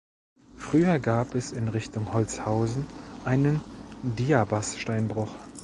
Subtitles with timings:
[0.57, 2.87] Früher gab es in Richtung Holzhausen
[3.23, 3.61] einen
[4.01, 5.29] Diabas-Steinbruch.